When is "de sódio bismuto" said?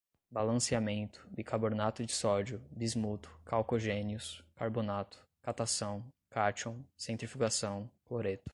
2.05-3.29